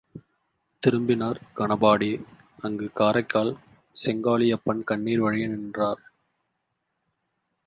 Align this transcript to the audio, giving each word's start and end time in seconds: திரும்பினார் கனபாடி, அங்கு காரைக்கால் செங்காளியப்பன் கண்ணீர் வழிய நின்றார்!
திரும்பினார் 0.83 1.39
கனபாடி, 1.55 2.09
அங்கு 2.59 2.91
காரைக்கால் 2.93 3.53
செங்காளியப்பன் 3.95 4.83
கண்ணீர் 4.83 5.19
வழிய 5.19 5.47
நின்றார்! 5.47 6.01